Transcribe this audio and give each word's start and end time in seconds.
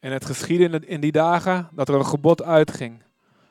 En 0.00 0.12
het 0.12 0.24
geschiedde 0.24 0.86
in 0.86 1.00
die 1.00 1.12
dagen 1.12 1.68
dat 1.72 1.88
er 1.88 1.94
een 1.94 2.06
gebod 2.06 2.42
uitging 2.42 3.02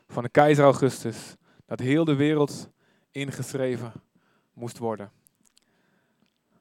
van 0.08 0.22
de 0.22 0.28
keizer 0.28 0.64
Augustus, 0.64 1.36
dat 1.66 1.80
heel 1.80 2.04
de 2.04 2.14
wereld 2.14 2.68
ingeschreven 3.10 3.92
moest 4.52 4.78
worden. 4.78 5.10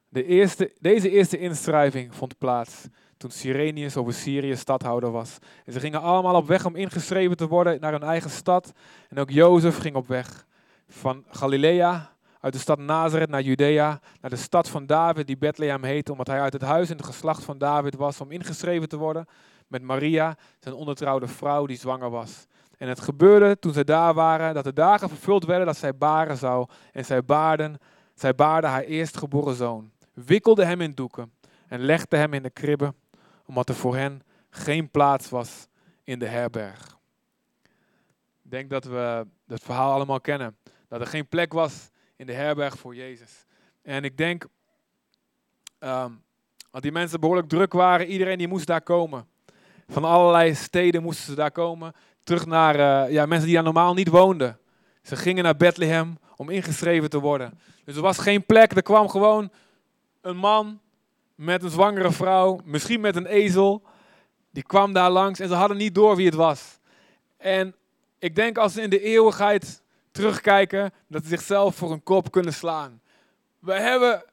De 0.09 0.25
eerste, 0.25 0.73
deze 0.79 1.09
eerste 1.09 1.37
inschrijving 1.37 2.15
vond 2.15 2.37
plaats 2.37 2.87
toen 3.17 3.31
Sirenius 3.31 3.97
over 3.97 4.13
Syrië 4.13 4.55
stadhouder 4.55 5.11
was. 5.11 5.37
En 5.65 5.73
ze 5.73 5.79
gingen 5.79 6.01
allemaal 6.01 6.35
op 6.35 6.47
weg 6.47 6.65
om 6.65 6.75
ingeschreven 6.75 7.37
te 7.37 7.47
worden 7.47 7.79
naar 7.79 7.91
hun 7.91 8.03
eigen 8.03 8.29
stad. 8.29 8.71
En 9.09 9.17
ook 9.17 9.29
Jozef 9.29 9.77
ging 9.77 9.95
op 9.95 10.07
weg 10.07 10.45
van 10.87 11.23
Galilea, 11.29 12.15
uit 12.39 12.53
de 12.53 12.59
stad 12.59 12.79
Nazareth 12.79 13.29
naar 13.29 13.41
Judea, 13.41 13.99
naar 14.21 14.29
de 14.29 14.35
stad 14.35 14.69
van 14.69 14.85
David, 14.85 15.27
die 15.27 15.37
Bethlehem 15.37 15.83
heette, 15.83 16.11
omdat 16.11 16.27
hij 16.27 16.41
uit 16.41 16.53
het 16.53 16.61
huis 16.61 16.89
en 16.89 16.97
het 16.97 17.05
geslacht 17.05 17.43
van 17.43 17.57
David 17.57 17.95
was 17.95 18.21
om 18.21 18.31
ingeschreven 18.31 18.89
te 18.89 18.97
worden 18.97 19.25
met 19.67 19.81
Maria, 19.81 20.37
zijn 20.59 20.75
ondertrouwde 20.75 21.27
vrouw 21.27 21.65
die 21.65 21.77
zwanger 21.77 22.09
was. 22.09 22.47
En 22.77 22.87
het 22.87 22.99
gebeurde 22.99 23.59
toen 23.59 23.73
zij 23.73 23.83
daar 23.83 24.13
waren, 24.13 24.53
dat 24.53 24.63
de 24.63 24.73
dagen 24.73 25.09
vervuld 25.09 25.45
werden 25.45 25.65
dat 25.65 25.77
zij 25.77 25.97
baren 25.97 26.37
zou. 26.37 26.67
En 26.91 27.05
zij 27.05 27.25
baarden, 27.25 27.77
zij 28.13 28.35
baarde 28.35 28.67
haar 28.67 28.83
eerstgeboren 28.83 29.55
zoon, 29.55 29.91
wikkelde 30.13 30.65
hem 30.65 30.81
in 30.81 30.93
doeken 30.93 31.33
en 31.67 31.79
legde 31.79 32.17
hem 32.17 32.33
in 32.33 32.43
de 32.43 32.49
kribbe, 32.49 32.93
omdat 33.45 33.69
er 33.69 33.75
voor 33.75 33.95
hen 33.95 34.21
geen 34.49 34.91
plaats 34.91 35.29
was 35.29 35.67
in 36.03 36.19
de 36.19 36.27
herberg. 36.27 36.97
Ik 38.43 38.51
denk 38.53 38.69
dat 38.69 38.83
we 38.83 39.27
het 39.47 39.63
verhaal 39.63 39.93
allemaal 39.93 40.21
kennen. 40.21 40.57
Dat 40.87 41.01
er 41.01 41.07
geen 41.07 41.27
plek 41.27 41.53
was 41.53 41.89
in 42.15 42.25
de 42.25 42.33
herberg 42.33 42.77
voor 42.77 42.95
Jezus. 42.95 43.45
En 43.81 44.03
ik 44.03 44.17
denk 44.17 44.47
um, 45.79 46.23
dat 46.71 46.81
die 46.81 46.91
mensen 46.91 47.19
behoorlijk 47.19 47.49
druk 47.49 47.73
waren. 47.73 48.07
Iedereen 48.07 48.37
die 48.37 48.47
moest 48.47 48.67
daar 48.67 48.81
komen. 48.81 49.27
Van 49.87 50.03
allerlei 50.03 50.55
steden 50.55 51.01
moesten 51.01 51.25
ze 51.25 51.35
daar 51.35 51.51
komen. 51.51 51.93
Terug 52.23 52.45
naar 52.45 52.75
uh, 52.75 53.11
ja, 53.11 53.25
mensen 53.25 53.45
die 53.45 53.55
daar 53.55 53.63
normaal 53.63 53.93
niet 53.93 54.07
woonden. 54.07 54.59
Ze 55.01 55.15
gingen 55.15 55.43
naar 55.43 55.57
Bethlehem 55.57 56.17
om 56.35 56.49
ingeschreven 56.49 57.09
te 57.09 57.19
worden. 57.19 57.59
Dus 57.85 57.95
er 57.95 58.01
was 58.01 58.17
geen 58.17 58.45
plek. 58.45 58.71
Er 58.71 58.81
kwam 58.81 59.09
gewoon 59.09 59.51
een 60.21 60.37
man 60.37 60.79
met 61.35 61.63
een 61.63 61.69
zwangere 61.69 62.11
vrouw, 62.11 62.59
misschien 62.63 63.01
met 63.01 63.15
een 63.15 63.25
ezel. 63.25 63.83
Die 64.51 64.63
kwam 64.63 64.93
daar 64.93 65.09
langs 65.09 65.39
en 65.39 65.47
ze 65.47 65.53
hadden 65.53 65.77
niet 65.77 65.95
door 65.95 66.15
wie 66.15 66.25
het 66.25 66.35
was. 66.35 66.79
En 67.37 67.75
ik 68.19 68.35
denk 68.35 68.57
als 68.57 68.73
ze 68.73 68.81
in 68.81 68.89
de 68.89 69.01
eeuwigheid 69.01 69.81
terugkijken, 70.11 70.93
dat 71.07 71.23
ze 71.23 71.29
zichzelf 71.29 71.75
voor 71.75 71.91
een 71.91 72.03
kop 72.03 72.31
kunnen 72.31 72.53
slaan. 72.53 73.01
We 73.59 73.73
hebben, 73.73 74.23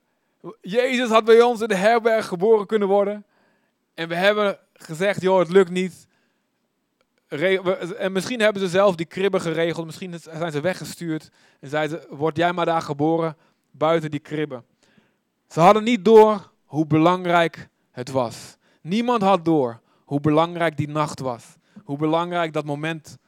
Jezus 0.61 1.09
had 1.09 1.25
bij 1.25 1.41
ons 1.41 1.61
in 1.61 1.69
de 1.69 1.75
herberg 1.75 2.27
geboren 2.27 2.67
kunnen 2.67 2.89
worden. 2.89 3.25
En 3.95 4.09
we 4.09 4.15
hebben 4.15 4.59
gezegd, 4.75 5.21
joh, 5.21 5.39
het 5.39 5.51
lukt 5.51 5.71
niet. 5.71 6.07
En 7.99 8.13
misschien 8.13 8.41
hebben 8.41 8.63
ze 8.63 8.69
zelf 8.69 8.95
die 8.95 9.07
kribben 9.07 9.41
geregeld. 9.41 9.87
Misschien 9.87 10.19
zijn 10.21 10.53
ze 10.53 10.61
weggestuurd. 10.61 11.31
En 11.61 11.69
zeiden 11.69 12.01
ze, 12.01 12.17
word 12.17 12.37
jij 12.37 12.53
maar 12.53 12.67
daar 12.67 12.83
geboren, 12.83 13.37
buiten 13.71 14.11
die 14.11 14.21
kribben. 14.21 14.65
Ze 15.49 15.61
hadden 15.61 15.85
niet 15.85 16.05
door 16.05 16.51
hoe 16.65 16.87
belangrijk 16.87 17.69
het 17.91 18.11
was. 18.11 18.57
Niemand 18.81 19.23
had 19.23 19.45
door 19.45 19.81
hoe 20.05 20.21
belangrijk 20.21 20.77
die 20.77 20.89
nacht 20.89 21.21
was. 21.21 21.45
Hoe 21.85 21.99
belangrijk 21.99 22.53
dat 22.53 22.65
moment 22.65 23.19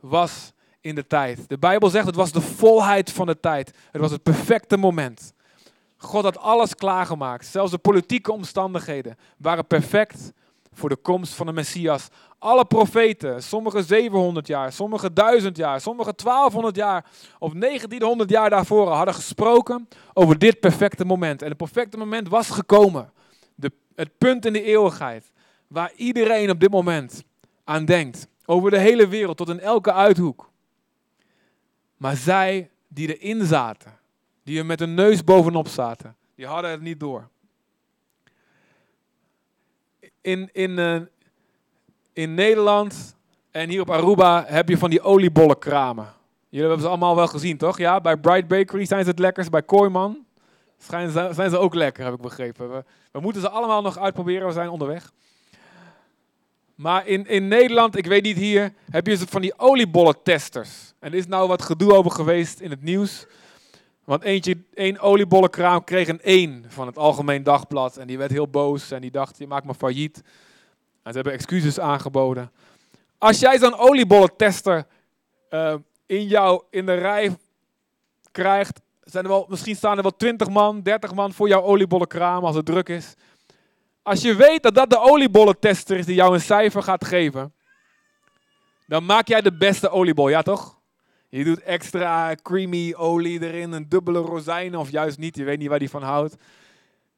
was 0.00 0.52
in 0.80 0.94
de 0.94 1.06
tijd. 1.06 1.48
De 1.48 1.58
Bijbel 1.58 1.90
zegt 1.90 2.06
het 2.06 2.14
was 2.14 2.32
de 2.32 2.40
volheid 2.40 3.12
van 3.12 3.26
de 3.26 3.40
tijd. 3.40 3.72
Het 3.90 4.00
was 4.00 4.10
het 4.10 4.22
perfecte 4.22 4.76
moment. 4.76 5.32
God 5.96 6.24
had 6.24 6.38
alles 6.38 6.74
klaargemaakt. 6.74 7.46
Zelfs 7.46 7.70
de 7.70 7.78
politieke 7.78 8.32
omstandigheden 8.32 9.16
waren 9.36 9.66
perfect 9.66 10.32
voor 10.74 10.88
de 10.88 10.96
komst 10.96 11.34
van 11.34 11.46
de 11.46 11.52
Messias. 11.52 12.08
Alle 12.38 12.64
profeten, 12.64 13.42
sommige 13.42 13.82
700 13.82 14.46
jaar, 14.46 14.72
sommige 14.72 15.12
1000 15.12 15.56
jaar, 15.56 15.80
sommige 15.80 16.14
1200 16.14 16.76
jaar 16.76 17.04
of 17.38 17.52
1900 17.52 18.30
jaar 18.30 18.50
daarvoor 18.50 18.88
hadden 18.88 19.14
gesproken 19.14 19.88
over 20.12 20.38
dit 20.38 20.60
perfecte 20.60 21.04
moment. 21.04 21.42
En 21.42 21.48
het 21.48 21.56
perfecte 21.56 21.96
moment 21.96 22.28
was 22.28 22.50
gekomen. 22.50 23.12
De, 23.54 23.72
het 23.94 24.18
punt 24.18 24.46
in 24.46 24.52
de 24.52 24.62
eeuwigheid 24.62 25.32
waar 25.66 25.92
iedereen 25.96 26.50
op 26.50 26.60
dit 26.60 26.70
moment 26.70 27.24
aan 27.64 27.84
denkt. 27.84 28.28
Over 28.46 28.70
de 28.70 28.78
hele 28.78 29.08
wereld, 29.08 29.36
tot 29.36 29.48
in 29.48 29.60
elke 29.60 29.92
uithoek. 29.92 30.50
Maar 31.96 32.16
zij 32.16 32.70
die 32.88 33.18
erin 33.18 33.46
zaten, 33.46 33.98
die 34.42 34.58
er 34.58 34.66
met 34.66 34.80
een 34.80 34.94
neus 34.94 35.24
bovenop 35.24 35.68
zaten, 35.68 36.16
die 36.34 36.46
hadden 36.46 36.70
het 36.70 36.80
niet 36.80 37.00
door. 37.00 37.28
In, 40.24 40.48
in, 40.52 40.70
uh, 40.78 41.00
in 42.12 42.34
Nederland 42.34 43.16
en 43.50 43.68
hier 43.68 43.80
op 43.80 43.90
Aruba 43.90 44.44
heb 44.46 44.68
je 44.68 44.78
van 44.78 44.90
die 44.90 45.00
oliebollenkramen. 45.00 46.12
Jullie 46.48 46.66
hebben 46.66 46.84
ze 46.84 46.88
allemaal 46.88 47.16
wel 47.16 47.26
gezien, 47.26 47.56
toch? 47.56 47.78
Ja, 47.78 48.00
bij 48.00 48.16
Bright 48.16 48.48
Bakery 48.48 48.84
zijn 48.84 49.04
ze 49.04 49.10
het 49.10 49.18
lekkers, 49.18 49.48
bij 49.48 49.62
Kooiman 49.62 50.24
zijn 50.78 51.50
ze 51.50 51.58
ook 51.58 51.74
lekker, 51.74 52.04
heb 52.04 52.14
ik 52.14 52.20
begrepen. 52.20 52.70
We, 52.70 52.84
we 53.12 53.20
moeten 53.20 53.40
ze 53.40 53.48
allemaal 53.48 53.82
nog 53.82 53.98
uitproberen, 53.98 54.46
we 54.46 54.52
zijn 54.52 54.68
onderweg. 54.68 55.12
Maar 56.74 57.06
in, 57.06 57.26
in 57.26 57.48
Nederland, 57.48 57.96
ik 57.96 58.06
weet 58.06 58.22
niet 58.22 58.36
hier, 58.36 58.72
heb 58.90 59.06
je 59.06 59.18
van 59.18 59.40
die 59.40 59.58
oliebollentesters. 59.58 60.94
En 60.98 61.12
er 61.12 61.18
is 61.18 61.26
nou 61.26 61.48
wat 61.48 61.62
gedoe 61.62 61.92
over 61.92 62.10
geweest 62.10 62.60
in 62.60 62.70
het 62.70 62.82
nieuws. 62.82 63.26
Want 64.04 64.22
eentje, 64.22 64.56
één 64.74 64.98
oliebollenkraam 64.98 65.84
kreeg 65.84 66.08
een 66.08 66.22
1 66.22 66.64
van 66.68 66.86
het 66.86 66.98
Algemeen 66.98 67.42
Dagblad. 67.42 67.96
En 67.96 68.06
die 68.06 68.18
werd 68.18 68.30
heel 68.30 68.48
boos 68.48 68.90
en 68.90 69.00
die 69.00 69.10
dacht, 69.10 69.38
je 69.38 69.46
maakt 69.46 69.66
me 69.66 69.74
failliet. 69.74 70.22
En 71.02 71.12
ze 71.12 71.14
hebben 71.14 71.32
excuses 71.32 71.80
aangeboden. 71.80 72.50
Als 73.18 73.40
jij 73.40 73.58
zo'n 73.58 73.78
oliebollentester 73.78 74.86
uh, 75.50 75.74
in 76.06 76.26
jou 76.26 76.62
in 76.70 76.86
de 76.86 76.94
rij 76.94 77.36
krijgt, 78.32 78.80
zijn 79.04 79.24
er 79.24 79.30
wel, 79.30 79.46
misschien 79.48 79.76
staan 79.76 79.96
er 79.96 80.02
wel 80.02 80.16
20 80.16 80.48
man, 80.48 80.82
30 80.82 81.14
man 81.14 81.32
voor 81.32 81.48
jouw 81.48 81.62
oliebollenkraam 81.62 82.44
als 82.44 82.56
het 82.56 82.66
druk 82.66 82.88
is. 82.88 83.14
Als 84.02 84.22
je 84.22 84.34
weet 84.34 84.62
dat 84.62 84.74
dat 84.74 84.90
de 84.90 84.98
oliebollentester 84.98 85.96
is 85.96 86.06
die 86.06 86.14
jou 86.14 86.34
een 86.34 86.40
cijfer 86.40 86.82
gaat 86.82 87.04
geven, 87.04 87.52
dan 88.86 89.04
maak 89.04 89.28
jij 89.28 89.40
de 89.40 89.56
beste 89.56 89.90
oliebol, 89.90 90.28
ja 90.28 90.42
toch? 90.42 90.78
Je 91.36 91.44
doet 91.44 91.62
extra 91.62 92.34
creamy 92.42 92.94
olie 92.96 93.42
erin, 93.42 93.72
een 93.72 93.88
dubbele 93.88 94.18
rozijn 94.18 94.76
of 94.76 94.90
juist 94.90 95.18
niet, 95.18 95.36
je 95.36 95.44
weet 95.44 95.58
niet 95.58 95.68
waar 95.68 95.78
die 95.78 95.90
van 95.90 96.02
houdt. 96.02 96.34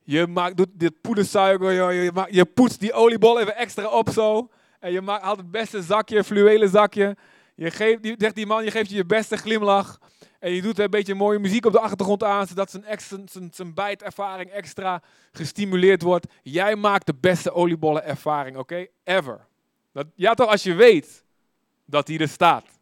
Je 0.02 0.26
maakt, 0.26 0.56
doet 0.56 0.68
dit 0.72 1.00
poedersuiker, 1.00 1.72
je, 1.72 2.02
je, 2.02 2.10
maakt, 2.12 2.34
je 2.34 2.44
poetst 2.44 2.80
die 2.80 2.92
oliebol 2.92 3.40
even 3.40 3.56
extra 3.56 3.88
op 3.88 4.10
zo. 4.10 4.48
En 4.80 4.92
je 4.92 5.00
maakt, 5.00 5.22
haalt 5.22 5.38
het 5.38 5.50
beste 5.50 5.82
zakje, 5.82 6.24
fluwelen 6.24 6.68
zakje. 6.68 7.16
Je 7.54 7.70
geeft, 7.70 8.02
die, 8.02 8.14
zegt 8.18 8.34
die 8.34 8.46
man, 8.46 8.64
je 8.64 8.70
geeft 8.70 8.90
je 8.90 8.96
je 8.96 9.06
beste 9.06 9.36
glimlach. 9.36 9.98
En 10.38 10.52
je 10.52 10.62
doet 10.62 10.78
een 10.78 10.90
beetje 10.90 11.14
mooie 11.14 11.38
muziek 11.38 11.66
op 11.66 11.72
de 11.72 11.80
achtergrond 11.80 12.24
aan, 12.24 12.46
zodat 12.46 12.70
zijn, 12.70 12.84
zijn, 13.28 13.50
zijn 13.52 13.74
bijtervaring 13.74 14.50
extra 14.50 15.02
gestimuleerd 15.32 16.02
wordt. 16.02 16.26
Jij 16.42 16.76
maakt 16.76 17.06
de 17.06 17.14
beste 17.20 17.52
oliebollen 17.52 18.04
ervaring, 18.04 18.56
oké? 18.56 18.86
Ever. 19.04 19.46
Dat, 19.92 20.06
ja 20.14 20.34
toch, 20.34 20.50
als 20.50 20.62
je 20.62 20.74
weet 20.74 21.24
dat 21.84 22.08
hij 22.08 22.18
er 22.18 22.28
staat. 22.28 22.75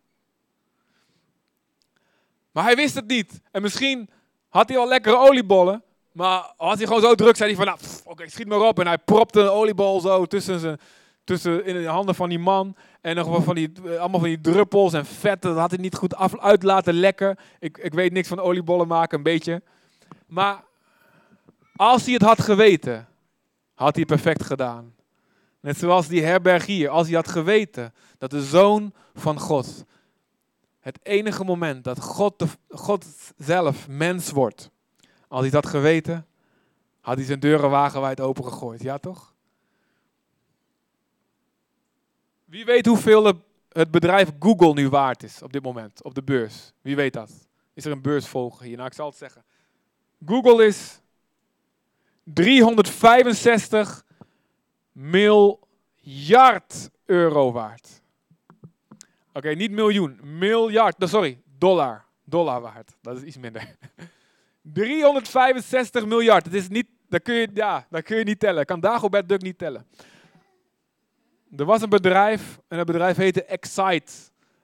Maar 2.54 2.64
hij 2.64 2.76
wist 2.76 2.94
het 2.94 3.06
niet. 3.06 3.40
En 3.50 3.62
misschien 3.62 4.08
had 4.48 4.68
hij 4.68 4.76
wel 4.76 4.88
lekkere 4.88 5.16
oliebollen. 5.16 5.82
Maar 6.12 6.52
als 6.56 6.76
hij 6.76 6.86
gewoon 6.86 7.02
zo 7.02 7.14
druk, 7.14 7.36
zei 7.36 7.48
hij 7.54 7.64
van, 7.64 7.66
nou, 7.66 7.78
oké, 8.04 8.28
schiet 8.28 8.48
maar 8.48 8.60
op. 8.60 8.78
En 8.78 8.86
hij 8.86 8.98
propte 8.98 9.40
een 9.40 9.48
oliebol 9.48 10.00
zo 10.00 10.26
tussen, 10.26 10.58
zijn, 10.58 10.78
tussen 11.24 11.64
in 11.64 11.74
de 11.74 11.86
handen 11.88 12.14
van 12.14 12.28
die 12.28 12.38
man. 12.38 12.76
En 13.00 13.16
nog 13.16 13.44
van 13.44 13.54
die, 13.54 13.72
allemaal 13.98 14.20
van 14.20 14.28
die 14.28 14.40
druppels 14.40 14.92
en 14.92 15.06
vetten. 15.06 15.50
Dat 15.50 15.58
had 15.58 15.70
hij 15.70 15.80
niet 15.80 15.94
goed 15.94 16.14
af, 16.14 16.38
uit 16.38 16.62
laten 16.62 16.94
lekken. 16.94 17.36
Ik, 17.58 17.78
ik 17.78 17.94
weet 17.94 18.12
niks 18.12 18.28
van 18.28 18.40
oliebollen 18.40 18.88
maken, 18.88 19.18
een 19.18 19.24
beetje. 19.24 19.62
Maar 20.26 20.64
als 21.76 22.04
hij 22.04 22.12
het 22.12 22.22
had 22.22 22.40
geweten, 22.40 23.08
had 23.74 23.96
hij 23.96 24.04
perfect 24.04 24.44
gedaan. 24.44 24.94
Net 25.60 25.78
zoals 25.78 26.08
die 26.08 26.22
herberg 26.22 26.66
hier. 26.66 26.88
Als 26.88 27.06
hij 27.06 27.16
had 27.16 27.28
geweten 27.28 27.94
dat 28.18 28.30
de 28.30 28.42
Zoon 28.42 28.92
van 29.14 29.38
God, 29.38 29.84
het 30.84 30.98
enige 31.02 31.44
moment 31.44 31.84
dat 31.84 32.00
God, 32.00 32.44
God 32.68 33.06
zelf 33.36 33.88
mens 33.88 34.30
wordt, 34.30 34.70
als 35.28 35.40
hij 35.40 35.50
dat 35.50 35.66
geweten, 35.66 36.26
had 37.00 37.16
hij 37.16 37.24
zijn 37.24 37.40
deuren 37.40 37.70
wagenwijd 37.70 38.20
opengegooid. 38.20 38.82
Ja 38.82 38.98
toch? 38.98 39.34
Wie 42.44 42.64
weet 42.64 42.86
hoeveel 42.86 43.32
het 43.68 43.90
bedrijf 43.90 44.30
Google 44.38 44.72
nu 44.72 44.88
waard 44.88 45.22
is 45.22 45.42
op 45.42 45.52
dit 45.52 45.62
moment, 45.62 46.02
op 46.02 46.14
de 46.14 46.22
beurs? 46.22 46.72
Wie 46.80 46.96
weet 46.96 47.12
dat? 47.12 47.30
Is 47.74 47.84
er 47.84 47.92
een 47.92 48.02
beursvolger 48.02 48.66
hier? 48.66 48.76
Nou, 48.76 48.88
ik 48.88 48.94
zal 48.94 49.08
het 49.08 49.16
zeggen. 49.16 49.44
Google 50.24 50.66
is 50.66 51.00
365 52.22 54.04
miljard 54.92 56.90
euro 57.04 57.52
waard. 57.52 58.02
Oké, 59.36 59.48
niet 59.48 59.70
miljoen, 59.70 60.20
miljard, 60.22 60.96
sorry, 60.98 61.40
dollar. 61.58 62.04
Dollar 62.24 62.60
waard. 62.60 62.96
Dat 63.00 63.16
is 63.16 63.22
iets 63.22 63.36
minder. 63.36 63.76
365 64.62 66.06
miljard. 66.06 66.44
Dat 66.44 66.52
is 66.52 66.68
niet, 66.68 66.86
dat 67.08 67.22
kun 67.22 67.34
je, 67.34 67.48
ja, 67.54 67.86
dat 67.90 68.02
kun 68.02 68.16
je 68.16 68.24
niet 68.24 68.40
tellen. 68.40 68.64
Kan 68.64 68.80
Dagobert 68.80 69.28
Duck 69.28 69.42
niet 69.42 69.58
tellen. 69.58 69.86
Er 71.56 71.64
was 71.64 71.82
een 71.82 71.88
bedrijf 71.88 72.58
en 72.68 72.76
dat 72.76 72.86
bedrijf 72.86 73.16
heette 73.16 73.44
Excite, 73.44 74.12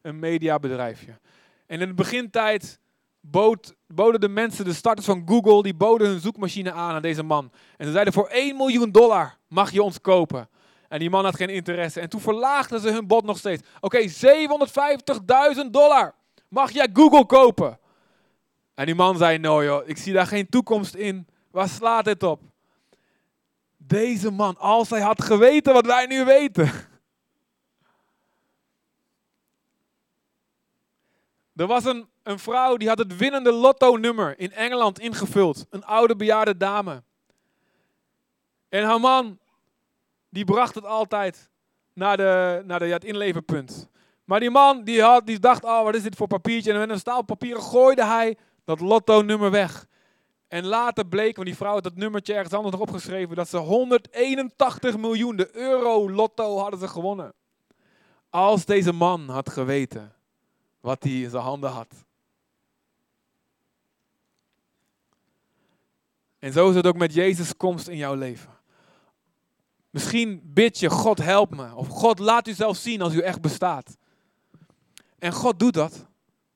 een 0.03 0.19
mediabedrijfje. 0.19 1.19
En 1.67 1.81
in 1.81 1.89
de 1.89 1.95
begintijd 1.95 2.81
bood, 3.21 3.75
boden 3.87 4.21
de 4.21 4.29
mensen, 4.29 4.65
de 4.65 4.73
starters 4.73 5.07
van 5.07 5.23
Google, 5.27 5.63
die 5.63 5.75
boden 5.75 6.09
hun 6.09 6.21
zoekmachine 6.21 6.73
aan 6.73 6.95
aan 6.95 7.03
deze 7.03 7.23
man. 7.23 7.53
En 7.77 7.87
ze 7.87 7.93
zeiden 7.93 8.13
voor 8.13 8.27
1 8.27 8.57
miljoen 8.57 8.91
dollar 8.91 9.37
mag 9.49 9.71
je 9.71 9.83
ons 9.83 10.01
kopen. 10.01 10.49
En 10.91 10.99
die 10.99 11.11
man 11.11 11.25
had 11.25 11.37
geen 11.37 11.49
interesse. 11.49 12.01
En 12.01 12.09
toen 12.09 12.21
verlaagden 12.21 12.81
ze 12.81 12.91
hun 12.91 13.07
bod 13.07 13.25
nog 13.25 13.39
steeds. 13.39 13.63
Oké, 13.81 14.09
750.000 14.09 15.71
dollar 15.71 16.15
mag 16.49 16.71
jij 16.71 16.89
Google 16.93 17.27
kopen. 17.27 17.79
En 18.75 18.87
die 18.87 18.95
man 18.95 19.17
zei, 19.17 19.39
nou 19.39 19.65
joh, 19.65 19.89
ik 19.89 19.97
zie 19.97 20.13
daar 20.13 20.27
geen 20.27 20.49
toekomst 20.49 20.95
in. 20.95 21.29
Waar 21.51 21.69
slaat 21.69 22.05
dit 22.05 22.23
op? 22.23 22.41
Deze 23.77 24.31
man, 24.31 24.59
als 24.59 24.91
hij 24.91 25.01
had 25.01 25.23
geweten 25.23 25.73
wat 25.73 25.87
wij 25.87 26.07
nu 26.07 26.25
weten. 26.25 26.71
Er 31.57 31.67
was 31.67 31.85
een, 31.85 32.09
een 32.23 32.39
vrouw 32.39 32.77
die 32.77 32.89
had 32.89 32.99
het 32.99 33.17
winnende 33.17 33.53
lotto-nummer 33.53 34.39
in 34.39 34.53
Engeland 34.53 34.99
ingevuld. 34.99 35.67
Een 35.71 35.85
oude 35.85 36.17
bejaarde 36.17 36.57
dame. 36.57 37.03
En 38.69 38.85
haar 38.85 39.01
man, 39.01 39.39
die 40.31 40.45
bracht 40.45 40.75
het 40.75 40.85
altijd 40.85 41.51
naar, 41.93 42.17
de, 42.17 42.63
naar 42.67 42.79
de, 42.79 42.87
ja, 42.87 42.93
het 42.93 43.05
inleverpunt. 43.05 43.89
Maar 44.25 44.41
die 44.41 44.51
man 44.51 44.85
die, 44.85 45.03
had, 45.03 45.27
die 45.27 45.39
dacht, 45.39 45.65
oh 45.65 45.83
wat 45.83 45.95
is 45.95 46.03
dit 46.03 46.17
voor 46.17 46.27
papiertje? 46.27 46.73
En 46.73 46.79
met 46.79 46.91
een 46.91 46.99
staal 46.99 47.23
papieren 47.23 47.63
gooide 47.63 48.05
hij 48.05 48.37
dat 48.65 48.81
lotto-nummer 48.81 49.51
weg. 49.51 49.87
En 50.49 50.67
later 50.67 51.07
bleek, 51.07 51.35
want 51.37 51.49
die 51.49 51.57
vrouw 51.57 51.73
had 51.73 51.83
dat 51.83 51.97
nummertje 51.97 52.35
ergens 52.35 52.55
anders 52.55 52.75
nog 52.75 52.83
opgeschreven, 52.83 53.37
dat 53.37 53.49
ze 53.49 53.57
181 53.57 54.97
miljoen, 54.97 55.37
de 55.37 55.57
euro-lotto 55.57 56.59
hadden 56.59 56.81
ze 56.81 56.89
gewonnen. 56.89 57.33
Als 58.31 58.65
deze 58.65 58.93
man 58.93 59.29
had 59.29 59.51
geweten 59.51 60.15
wat 60.81 61.03
hij 61.03 61.13
in 61.13 61.31
zijn 61.31 61.43
handen 61.43 61.71
had. 61.71 61.95
En 66.39 66.53
zo 66.53 66.69
is 66.69 66.75
het 66.75 66.87
ook 66.87 66.97
met 66.97 67.15
Jezus' 67.15 67.57
komst 67.57 67.89
in 67.89 67.97
jouw 67.97 68.15
leven. 68.15 68.60
Misschien 69.91 70.41
bid 70.45 70.79
je, 70.79 70.91
God 70.91 71.19
help 71.19 71.51
me. 71.51 71.75
Of 71.75 71.89
God 71.89 72.19
laat 72.19 72.49
u 72.49 72.53
zelf 72.53 72.77
zien 72.77 73.03
als 73.03 73.15
u 73.15 73.21
echt 73.21 73.41
bestaat. 73.41 73.97
En 75.19 75.33
God 75.33 75.59
doet 75.59 75.75
dat. 75.75 76.07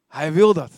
Hij 0.08 0.32
wil 0.32 0.54
dat. 0.54 0.72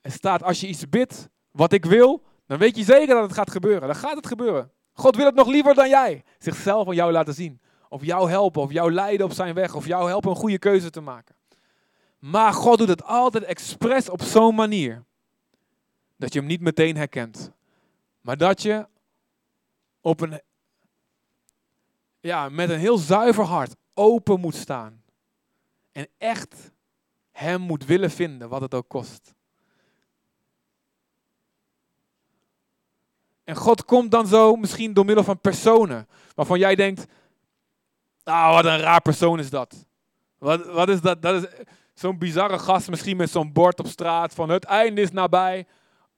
Er 0.00 0.12
staat, 0.12 0.42
als 0.42 0.60
je 0.60 0.66
iets 0.66 0.88
bidt, 0.88 1.28
wat 1.50 1.72
ik 1.72 1.84
wil, 1.84 2.22
dan 2.46 2.58
weet 2.58 2.76
je 2.76 2.84
zeker 2.84 3.14
dat 3.14 3.22
het 3.22 3.32
gaat 3.32 3.50
gebeuren. 3.50 3.86
Dan 3.86 3.96
gaat 3.96 4.16
het 4.16 4.26
gebeuren. 4.26 4.70
God 4.92 5.16
wil 5.16 5.26
het 5.26 5.34
nog 5.34 5.46
liever 5.46 5.74
dan 5.74 5.88
jij. 5.88 6.24
Zichzelf 6.38 6.88
aan 6.88 6.94
jou 6.94 7.12
laten 7.12 7.34
zien. 7.34 7.60
Of 7.88 8.04
jou 8.04 8.30
helpen, 8.30 8.62
of 8.62 8.72
jou 8.72 8.92
leiden 8.92 9.26
op 9.26 9.32
zijn 9.32 9.54
weg. 9.54 9.74
Of 9.74 9.86
jou 9.86 10.08
helpen 10.08 10.30
een 10.30 10.36
goede 10.36 10.58
keuze 10.58 10.90
te 10.90 11.00
maken. 11.00 11.36
Maar 12.18 12.52
God 12.52 12.78
doet 12.78 12.88
het 12.88 13.04
altijd 13.04 13.44
expres 13.44 14.08
op 14.08 14.22
zo'n 14.22 14.54
manier. 14.54 15.04
Dat 16.16 16.32
je 16.32 16.38
hem 16.38 16.48
niet 16.48 16.60
meteen 16.60 16.96
herkent. 16.96 17.52
Maar 18.20 18.36
dat 18.36 18.62
je 18.62 18.86
op 20.00 20.20
een, 20.20 20.40
ja, 22.22 22.48
met 22.48 22.70
een 22.70 22.78
heel 22.78 22.98
zuiver 22.98 23.44
hart 23.44 23.74
open 23.94 24.40
moet 24.40 24.54
staan. 24.54 25.02
En 25.92 26.06
echt 26.18 26.72
hem 27.30 27.60
moet 27.60 27.84
willen 27.84 28.10
vinden, 28.10 28.48
wat 28.48 28.60
het 28.60 28.74
ook 28.74 28.88
kost. 28.88 29.34
En 33.44 33.56
God 33.56 33.84
komt 33.84 34.10
dan 34.10 34.26
zo 34.26 34.56
misschien 34.56 34.92
door 34.92 35.04
middel 35.04 35.24
van 35.24 35.40
personen. 35.40 36.08
Waarvan 36.34 36.58
jij 36.58 36.74
denkt, 36.74 37.06
ah, 38.24 38.54
wat 38.54 38.64
een 38.64 38.78
raar 38.78 39.02
persoon 39.02 39.38
is 39.38 39.50
dat. 39.50 39.86
Wat, 40.38 40.66
wat 40.66 40.88
is 40.88 41.00
dat? 41.00 41.22
Dat 41.22 41.42
is 41.42 41.48
zo'n 41.94 42.18
bizarre 42.18 42.58
gast 42.58 42.88
misschien 42.88 43.16
met 43.16 43.30
zo'n 43.30 43.52
bord 43.52 43.78
op 43.78 43.86
straat 43.86 44.34
van 44.34 44.48
het 44.48 44.64
einde 44.64 45.00
is 45.00 45.10
nabij. 45.10 45.66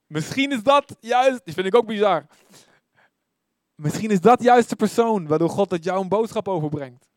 Misschien 0.07 0.53
is 0.53 0.63
dat 0.63 0.97
juist, 1.01 1.45
die 1.45 1.55
vind 1.55 1.67
ik 1.67 1.75
ook 1.75 1.87
bizar. 1.87 2.27
Misschien 3.75 4.11
is 4.11 4.21
dat 4.21 4.43
juist 4.43 4.69
de 4.69 4.77
persoon 4.77 5.27
waardoor 5.27 5.51
God 5.51 5.71
het 5.71 5.85
jou 5.85 6.01
een 6.01 6.09
boodschap 6.09 6.49
overbrengt. 6.49 7.09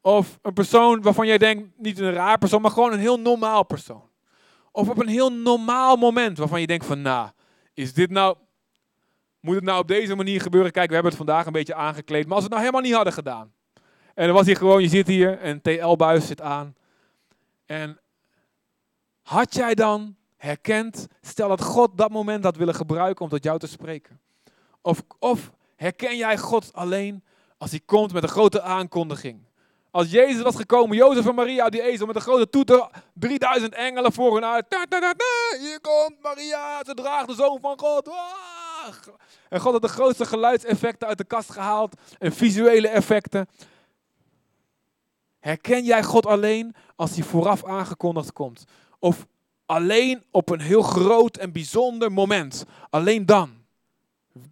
Of 0.00 0.38
een 0.42 0.52
persoon 0.52 1.02
waarvan 1.02 1.26
jij 1.26 1.38
denkt, 1.38 1.68
niet 1.76 1.98
een 1.98 2.12
raar 2.12 2.38
persoon, 2.38 2.62
maar 2.62 2.70
gewoon 2.70 2.92
een 2.92 2.98
heel 2.98 3.20
normaal 3.20 3.64
persoon. 3.64 4.08
Of 4.72 4.88
op 4.88 4.98
een 4.98 5.08
heel 5.08 5.32
normaal 5.32 5.96
moment 5.96 6.38
waarvan 6.38 6.60
je 6.60 6.66
denkt 6.66 6.86
van, 6.86 7.02
nou, 7.02 7.30
is 7.74 7.94
dit 7.94 8.10
nou, 8.10 8.36
moet 9.40 9.54
het 9.54 9.64
nou 9.64 9.80
op 9.80 9.88
deze 9.88 10.14
manier 10.14 10.40
gebeuren? 10.40 10.70
Kijk, 10.70 10.88
we 10.88 10.94
hebben 10.94 11.12
het 11.12 11.22
vandaag 11.24 11.46
een 11.46 11.52
beetje 11.52 11.74
aangekleed, 11.74 12.26
maar 12.26 12.36
als 12.36 12.44
we 12.46 12.54
het 12.54 12.60
nou 12.60 12.60
helemaal 12.60 12.82
niet 12.82 12.94
hadden 12.94 13.12
gedaan. 13.12 13.52
En 14.14 14.26
dan 14.26 14.34
was 14.34 14.46
hier 14.46 14.56
gewoon, 14.56 14.82
je 14.82 14.88
zit 14.88 15.06
hier, 15.06 15.44
een 15.44 15.60
TL-buis 15.60 16.26
zit 16.26 16.40
aan. 16.40 16.74
En 17.66 18.00
had 19.22 19.54
jij 19.54 19.74
dan 19.74 20.16
herkend, 20.36 21.06
stel 21.20 21.48
dat 21.48 21.62
God 21.62 21.98
dat 21.98 22.10
moment 22.10 22.44
had 22.44 22.56
willen 22.56 22.74
gebruiken 22.74 23.24
om 23.24 23.30
tot 23.30 23.44
jou 23.44 23.58
te 23.58 23.66
spreken? 23.66 24.20
Of, 25.18 25.50
herken 25.76 26.16
jij 26.16 26.38
God 26.38 26.70
alleen 26.72 27.24
als 27.58 27.70
hij 27.70 27.80
komt 27.84 28.12
met 28.12 28.22
een 28.22 28.28
grote 28.28 28.62
aankondiging? 28.62 29.48
Als 29.90 30.10
Jezus 30.10 30.42
was 30.42 30.56
gekomen, 30.56 30.96
Jozef 30.96 31.26
en 31.26 31.34
Maria 31.34 31.68
die 31.68 31.82
ezel 31.82 32.06
met 32.06 32.16
een 32.16 32.22
grote 32.22 32.50
toeter, 32.50 32.90
3000 33.14 33.74
engelen 33.74 34.12
voor 34.12 34.34
hen 34.34 34.44
uit. 34.44 34.66
hier 35.60 35.80
komt 35.80 36.22
Maria, 36.22 36.84
ze 36.84 36.94
draagt 36.94 37.26
de 37.26 37.34
zoon 37.34 37.58
van 37.60 37.78
God. 37.78 38.10
En 39.48 39.60
God 39.60 39.72
had 39.72 39.82
de 39.82 39.88
grootste 39.88 40.26
geluidseffecten 40.26 41.08
uit 41.08 41.18
de 41.18 41.24
kast 41.24 41.50
gehaald 41.50 41.94
en 42.18 42.32
visuele 42.32 42.88
effecten. 42.88 43.48
Herken 45.40 45.84
jij 45.84 46.02
God 46.02 46.26
alleen 46.26 46.74
als 46.96 47.14
hij 47.14 47.24
vooraf 47.24 47.64
aangekondigd 47.64 48.32
komt? 48.32 48.64
Of 48.98 49.26
alleen 49.66 50.24
op 50.30 50.48
een 50.48 50.60
heel 50.60 50.82
groot 50.82 51.36
en 51.36 51.52
bijzonder 51.52 52.12
moment? 52.12 52.64
Alleen 52.90 53.26
dan 53.26 53.59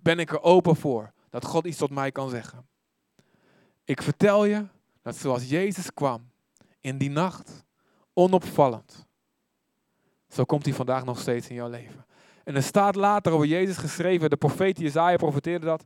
ben 0.03 0.19
ik 0.19 0.31
er 0.31 0.43
open 0.43 0.77
voor 0.77 1.13
dat 1.31 1.45
God 1.45 1.67
iets 1.67 1.79
tot 1.79 1.91
mij 1.91 2.13
kan 2.13 2.31
zeggen. 2.31 2.67
Ik 3.85 4.03
vertel 4.03 4.45
je 4.45 4.67
dat 5.03 5.17
zoals 5.17 5.49
Jezus 5.49 5.95
kwam 5.95 6.31
in 6.81 6.99
die 6.99 7.11
nacht, 7.11 7.65
onopvallend, 8.13 9.07
zo 10.29 10.45
komt 10.45 10.65
hij 10.65 10.75
vandaag 10.75 11.05
nog 11.05 11.21
steeds 11.21 11.49
in 11.49 11.55
jouw 11.55 11.69
leven. 11.69 12.07
En 12.45 12.55
er 12.55 12.63
staat 12.63 12.95
later 12.95 13.33
over 13.33 13.47
Jezus 13.47 13.77
geschreven, 13.77 14.31
de 14.31 14.37
profeet 14.37 14.79
Jezaja 14.79 15.17
profeteerde 15.17 15.67
dat. 15.67 15.85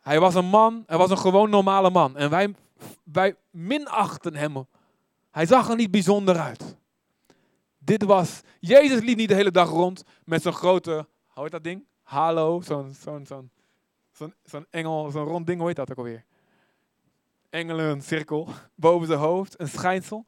Hij 0.00 0.20
was 0.20 0.34
een 0.34 0.46
man, 0.46 0.82
hij 0.86 0.98
was 0.98 1.10
een 1.10 1.18
gewoon 1.18 1.50
normale 1.50 1.90
man. 1.90 2.16
En 2.16 2.30
wij, 2.30 2.54
wij 3.04 3.36
minachten 3.50 4.34
hem. 4.34 4.66
Hij 5.30 5.46
zag 5.46 5.68
er 5.68 5.76
niet 5.76 5.90
bijzonder 5.90 6.38
uit. 6.38 6.76
Dit 7.78 8.04
was, 8.04 8.40
Jezus 8.60 9.00
liep 9.00 9.16
niet 9.16 9.28
de 9.28 9.34
hele 9.34 9.50
dag 9.50 9.68
rond 9.68 10.02
met 10.24 10.42
zo'n 10.42 10.52
grote, 10.52 11.06
hoe 11.26 11.42
heet 11.42 11.52
dat 11.52 11.64
ding? 11.64 11.84
Halo, 12.12 12.60
zo'n 12.60 12.94
zo'n 13.00 13.26
zo'n 13.26 13.50
zo'n 14.12 14.34
zo'n 14.44 14.66
engel, 14.70 15.10
zo'n 15.10 15.24
rond 15.24 15.46
ding, 15.46 15.58
hoe 15.58 15.66
heet 15.66 15.76
dat 15.76 15.90
ook 15.90 15.96
alweer? 15.96 16.24
Engelen, 17.50 18.02
cirkel, 18.02 18.48
boven 18.74 19.06
zijn 19.06 19.18
hoofd, 19.18 19.60
een 19.60 19.68
schijnsel. 19.68 20.24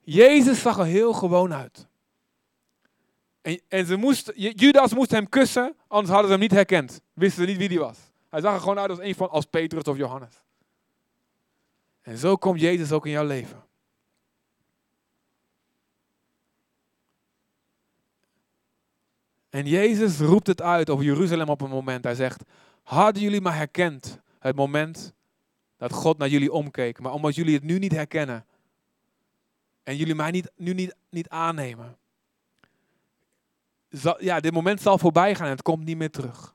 Jezus 0.00 0.60
zag 0.60 0.78
er 0.78 0.84
heel 0.84 1.12
gewoon 1.12 1.54
uit. 1.54 1.86
En, 3.42 3.60
en 3.68 3.86
ze 3.86 3.96
moest, 3.96 4.32
Judas 4.34 4.94
moest 4.94 5.10
hem 5.10 5.28
kussen, 5.28 5.76
anders 5.86 6.12
hadden 6.12 6.26
ze 6.26 6.32
hem 6.32 6.40
niet 6.40 6.50
herkend. 6.50 7.00
Wisten 7.12 7.42
ze 7.42 7.48
niet 7.48 7.58
wie 7.58 7.68
die 7.68 7.80
was. 7.80 7.98
Hij 8.28 8.40
zag 8.40 8.54
er 8.54 8.60
gewoon 8.60 8.78
uit 8.78 8.90
als 8.90 9.00
een 9.00 9.14
van 9.14 9.30
als 9.30 9.44
Petrus 9.44 9.82
of 9.82 9.96
Johannes. 9.96 10.42
En 12.02 12.18
zo 12.18 12.36
komt 12.36 12.60
Jezus 12.60 12.92
ook 12.92 13.06
in 13.06 13.12
jouw 13.12 13.26
leven. 13.26 13.65
En 19.56 19.66
Jezus 19.66 20.18
roept 20.18 20.46
het 20.46 20.62
uit 20.62 20.90
over 20.90 21.04
Jeruzalem 21.04 21.48
op 21.48 21.60
een 21.60 21.70
moment. 21.70 22.04
Hij 22.04 22.14
zegt, 22.14 22.42
hadden 22.82 23.22
jullie 23.22 23.40
maar 23.40 23.56
herkend 23.56 24.20
het 24.38 24.56
moment 24.56 25.14
dat 25.76 25.92
God 25.92 26.18
naar 26.18 26.28
jullie 26.28 26.52
omkeek. 26.52 27.00
Maar 27.00 27.12
omdat 27.12 27.34
jullie 27.34 27.54
het 27.54 27.62
nu 27.62 27.78
niet 27.78 27.92
herkennen. 27.92 28.46
En 29.82 29.96
jullie 29.96 30.14
mij 30.14 30.30
niet, 30.30 30.50
nu 30.56 30.72
niet, 30.72 30.94
niet 31.10 31.28
aannemen. 31.28 31.96
ja, 34.18 34.40
dit 34.40 34.52
moment 34.52 34.80
zal 34.80 34.98
voorbij 34.98 35.34
gaan 35.34 35.46
en 35.46 35.52
het 35.52 35.62
komt 35.62 35.84
niet 35.84 35.96
meer 35.96 36.10
terug. 36.10 36.54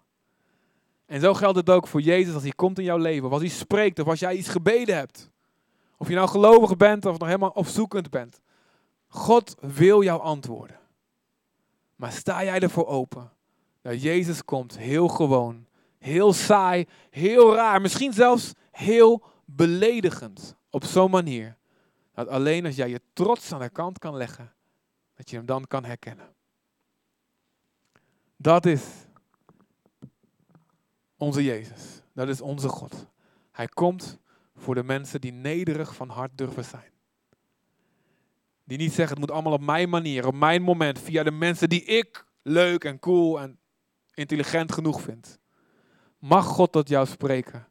En 1.05 1.20
zo 1.20 1.34
geldt 1.34 1.58
het 1.58 1.70
ook 1.70 1.88
voor 1.88 2.01
Jezus 2.01 2.34
als 2.34 2.43
hij 2.43 2.51
komt 2.51 2.79
in 2.79 2.86
jouw 2.86 2.98
leven. 2.98 3.25
Of 3.25 3.31
als 3.31 3.41
hij 3.41 3.51
spreekt 3.51 4.00
of 4.00 4.08
als 4.08 4.20
jij 4.20 4.36
iets 4.36 4.50
gebeden 4.50 4.96
hebt. 4.96 5.29
Of 5.98 6.08
je 6.08 6.15
nou 6.15 6.29
gelovig 6.29 6.77
bent 6.77 7.05
of 7.05 7.17
nog 7.17 7.27
helemaal 7.27 7.50
opzoekend 7.50 8.10
bent. 8.10 8.41
God 9.08 9.55
wil 9.60 10.03
jou 10.03 10.22
antwoorden. 10.22 10.80
Maar 12.01 12.12
sta 12.12 12.43
jij 12.43 12.60
ervoor 12.60 12.88
open 12.88 13.31
dat 13.81 14.01
Jezus 14.01 14.46
komt 14.46 14.77
heel 14.77 15.08
gewoon, 15.08 15.67
heel 15.98 16.34
saai, 16.34 16.88
heel 17.10 17.55
raar, 17.55 17.81
misschien 17.81 18.13
zelfs 18.13 18.53
heel 18.72 19.24
beledigend 19.46 20.55
op 20.70 20.84
zo'n 20.84 21.12
manier. 21.12 21.58
Dat 22.13 22.27
alleen 22.27 22.65
als 22.65 22.75
jij 22.75 22.89
je 22.89 23.01
trots 23.13 23.53
aan 23.53 23.60
de 23.60 23.70
kant 23.70 24.00
kan 24.00 24.15
leggen, 24.15 24.53
dat 25.13 25.29
je 25.29 25.36
hem 25.36 25.46
dan 25.46 25.67
kan 25.67 25.86
herkennen. 25.86 26.34
Dat 28.38 28.65
is 28.65 28.84
onze 31.17 31.43
Jezus. 31.43 32.01
Dat 32.13 32.27
is 32.27 32.41
onze 32.41 32.67
God. 32.67 33.08
Hij 33.51 33.67
komt 33.67 34.20
voor 34.55 34.75
de 34.75 34.84
mensen 34.84 35.22
die 35.22 35.34
nederig 35.34 35.96
van 35.96 36.10
hart 36.10 36.38
durven 36.38 36.65
zijn. 36.65 36.91
Die 38.71 38.79
niet 38.79 38.93
zeggen, 38.93 39.17
het 39.17 39.19
moet 39.19 39.31
allemaal 39.31 39.53
op 39.53 39.61
mijn 39.61 39.89
manier, 39.89 40.27
op 40.27 40.35
mijn 40.35 40.61
moment, 40.61 40.99
via 40.99 41.23
de 41.23 41.31
mensen 41.31 41.69
die 41.69 41.83
ik 41.83 42.25
leuk 42.41 42.83
en 42.83 42.99
cool 42.99 43.39
en 43.39 43.59
intelligent 44.13 44.71
genoeg 44.71 45.01
vind. 45.01 45.39
Mag 46.19 46.45
God 46.45 46.71
tot 46.71 46.89
jou 46.89 47.05
spreken 47.05 47.67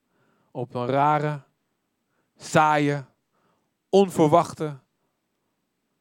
op 0.51 0.75
een 0.75 0.87
rare, 0.87 1.43
saaie, 2.37 3.05
onverwachte, 3.89 4.79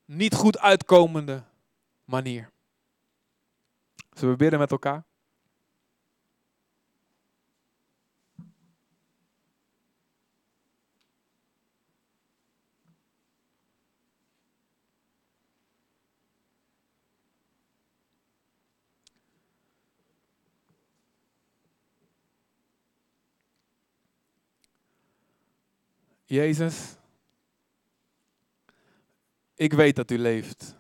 niet 0.06 0.36
goed 0.36 0.60
uitkomende 0.60 1.44
manier. 2.04 2.52
Zullen 4.14 4.32
we 4.32 4.38
bidden 4.38 4.60
met 4.60 4.72
elkaar? 4.72 5.04
Jezus, 26.30 26.96
ik 29.56 29.74
weet 29.74 29.96
dat 29.96 30.12
u 30.12 30.18
leeft. 30.18 30.76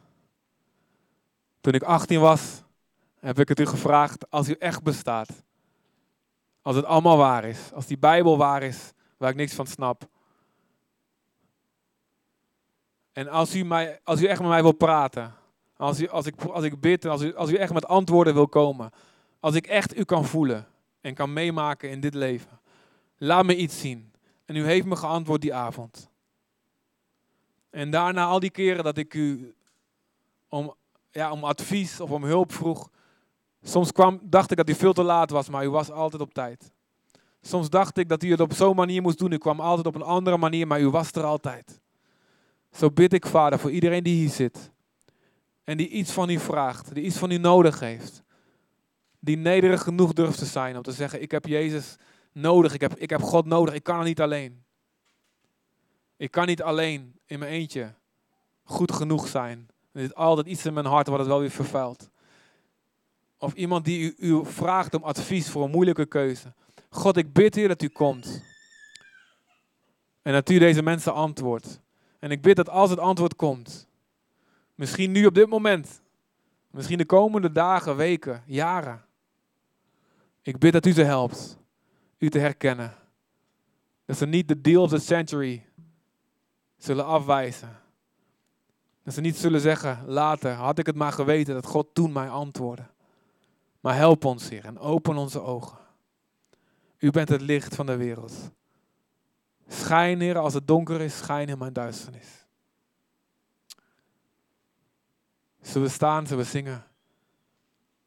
Toen 1.62 1.74
ik 1.74 1.84
18 1.84 2.20
was, 2.20 2.64
heb 3.20 3.40
ik 3.40 3.48
het 3.48 3.60
u 3.60 3.66
gevraagd 3.66 4.32
als 4.32 4.50
u 4.50 4.54
echt 4.54 4.84
bestaat. 4.84 5.44
Als 6.62 6.76
het 6.76 6.86
allemaal 6.86 7.18
waar 7.18 7.46
is. 7.46 7.74
Als 7.74 7.86
die 7.86 7.98
Bijbel 7.98 8.38
waar 8.38 8.64
is, 8.64 8.94
waar 9.18 9.30
ik 9.30 9.36
niks 9.36 9.54
van 9.54 9.68
snap. 9.68 10.08
En 13.12 13.28
als 13.28 13.56
u, 13.56 13.64
mij, 13.64 14.00
als 14.04 14.22
u 14.22 14.26
echt 14.26 14.40
met 14.40 14.50
mij 14.50 14.62
wil 14.62 14.72
praten. 14.72 15.34
Als, 15.78 16.02
u, 16.02 16.10
als, 16.10 16.26
ik, 16.26 16.42
als 16.42 16.64
ik 16.64 16.80
bid, 16.80 17.06
als 17.06 17.22
u, 17.22 17.36
als 17.36 17.50
u 17.50 17.56
echt 17.56 17.74
met 17.74 17.86
antwoorden 17.86 18.34
wil 18.34 18.48
komen. 18.48 18.92
Als 19.40 19.56
ik 19.56 19.68
echt 19.68 19.98
u 19.98 20.04
kan 20.04 20.26
voelen 20.26 20.68
en 21.02 21.14
kan 21.14 21.34
meemaken 21.34 21.90
in 21.90 22.00
dit 22.00 22.14
leven. 22.14 22.60
Laat 23.18 23.46
me 23.46 23.56
iets 23.56 23.80
zien. 23.80 24.09
En 24.50 24.56
u 24.56 24.66
heeft 24.66 24.86
me 24.86 24.96
geantwoord 24.96 25.42
die 25.42 25.54
avond. 25.54 26.10
En 27.70 27.92
daarna 27.92 28.26
al 28.26 28.40
die 28.40 28.50
keren 28.50 28.84
dat 28.84 28.98
ik 28.98 29.14
u 29.14 29.56
om, 30.48 30.76
ja, 31.12 31.32
om 31.32 31.44
advies 31.44 32.00
of 32.00 32.12
om 32.12 32.24
hulp 32.24 32.54
vroeg. 32.54 32.90
Soms 33.62 33.92
kwam, 33.92 34.20
dacht 34.24 34.52
ik 34.52 34.58
dat 34.58 34.70
u 34.70 34.74
veel 34.74 34.94
te 34.94 35.04
laat 35.04 35.30
was, 35.30 35.50
maar 35.50 35.66
u 35.66 35.70
was 35.70 35.92
altijd 35.92 36.22
op 36.22 36.34
tijd. 36.34 36.72
Soms 37.42 37.70
dacht 37.70 37.98
ik 37.98 38.10
dat 38.10 38.24
u 38.24 38.32
het 38.32 38.40
op 38.40 38.54
zo'n 38.54 38.76
manier 38.76 39.02
moest 39.02 39.18
doen. 39.18 39.32
U 39.32 39.38
kwam 39.38 39.60
altijd 39.60 39.88
op 39.88 39.96
een 39.96 40.02
andere 40.02 40.38
manier, 40.38 40.68
maar 40.68 40.82
u 40.82 40.90
was 40.90 41.12
er 41.12 41.24
altijd. 41.24 41.80
Zo 42.72 42.90
bid 42.92 43.14
ik, 43.14 43.26
Vader, 43.26 43.60
voor 43.60 43.72
iedereen 43.72 44.04
die 44.04 44.16
hier 44.16 44.30
zit. 44.30 44.72
En 45.64 45.78
die 45.78 45.90
iets 45.90 46.12
van 46.12 46.30
u 46.30 46.40
vraagt, 46.40 46.94
die 46.94 47.04
iets 47.04 47.18
van 47.18 47.32
u 47.32 47.38
nodig 47.38 47.80
heeft. 47.80 48.24
Die 49.20 49.38
nederig 49.38 49.82
genoeg 49.82 50.14
durft 50.14 50.38
te 50.38 50.46
zijn 50.46 50.78
om 50.78 50.84
te 50.84 50.92
zeggen, 50.92 51.22
ik 51.22 51.32
heb 51.32 51.46
Jezus 51.46 51.98
nodig. 52.40 52.74
Ik 52.74 52.82
heb, 52.82 52.96
ik 52.96 53.10
heb 53.10 53.22
God 53.22 53.46
nodig. 53.46 53.74
Ik 53.74 53.84
kan 53.84 54.00
er 54.00 54.06
niet 54.06 54.22
alleen. 54.22 54.64
Ik 56.18 56.32
kan 56.32 56.46
niet 56.46 56.62
alleen 56.62 57.20
in 57.26 57.40
mijn 57.40 57.52
eentje 57.52 57.94
goed 58.64 58.92
genoeg 58.92 59.28
zijn. 59.28 59.70
Er 59.92 60.02
zit 60.02 60.16
altijd 60.16 60.48
iets 60.48 60.66
in 60.66 60.74
mijn 60.74 60.86
hart 60.86 61.08
wat 61.08 61.20
het 61.20 61.28
wel 61.28 61.40
weer 61.40 61.52
vervuilt. 61.52 62.10
Of 63.38 63.54
iemand 63.54 63.86
die 63.86 64.00
u, 64.00 64.16
u 64.18 64.46
vraagt 64.46 64.94
om 64.94 65.04
advies 65.04 65.50
voor 65.50 65.64
een 65.64 65.72
moeilijke 65.72 66.06
keuze. 66.06 66.54
God, 66.90 67.18
ik 67.18 67.34
bid 67.34 67.56
hier 67.56 67.68
dat 67.68 67.82
u 67.82 67.88
komt. 67.88 68.44
En 70.22 70.34
dat 70.34 70.50
u 70.50 70.58
deze 70.58 70.82
mensen 70.82 71.14
antwoordt. 71.14 71.82
En 72.20 72.32
ik 72.32 72.42
bid 72.42 72.56
dat 72.56 72.70
als 72.70 72.90
het 72.90 73.00
antwoord 73.00 73.36
komt, 73.36 73.88
misschien 74.76 75.12
nu 75.12 75.26
op 75.26 75.34
dit 75.34 75.48
moment, 75.48 76.02
misschien 76.72 76.98
de 76.98 77.06
komende 77.06 77.52
dagen, 77.52 77.96
weken, 77.96 78.44
jaren, 78.46 79.06
ik 80.42 80.58
bid 80.58 80.74
dat 80.74 80.86
u 80.86 80.92
ze 80.92 81.04
helpt 81.04 81.59
u 82.20 82.30
te 82.30 82.40
herkennen. 82.40 82.96
Dat 84.06 84.18
ze 84.18 84.26
niet 84.26 84.48
de 84.48 84.62
deal 84.62 84.84
of 84.84 84.90
the 84.90 85.00
century 85.00 85.66
zullen 86.78 87.06
afwijzen. 87.06 87.80
Dat 89.04 89.14
ze 89.14 89.22
niet 89.22 89.38
zullen 89.38 89.62
zeggen, 89.62 90.04
later 90.06 90.52
had 90.52 90.80
ik 90.80 90.86
het 90.86 90.96
maar 90.96 91.12
geweten 91.12 91.54
dat 91.54 91.66
God 91.66 91.88
toen 91.94 92.12
mij 92.12 92.30
antwoordde. 92.30 92.86
Maar 93.80 93.96
help 93.96 94.26
ons, 94.26 94.50
Heer, 94.50 94.66
en 94.66 94.80
open 94.80 95.18
onze 95.18 95.42
ogen. 95.42 95.78
U 96.98 97.12
bent 97.12 97.30
het 97.30 97.42
licht 97.42 97.76
van 97.76 97.86
de 97.86 97.96
wereld. 97.96 98.52
Schijn, 99.68 100.22
Heer, 100.22 100.38
als 100.38 100.54
het 100.54 100.68
donker 100.68 101.02
is, 101.02 101.18
schijn 101.18 101.50
in 101.50 101.58
mijn 101.58 101.74
duisternis. 101.74 102.46
Zullen 105.62 105.88
we 105.88 105.94
staan, 105.94 106.28
zullen 106.28 106.44
we 106.44 106.50
zingen? 106.50 106.86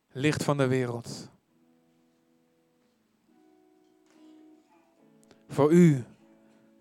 Licht 0.09 0.45
van 0.45 0.57
de 0.57 0.66
wereld. 0.66 1.31
Voor 5.52 5.73
u 5.73 6.04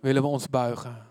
willen 0.01 0.21
we 0.21 0.27
ons 0.27 0.49
buigen. 0.49 1.10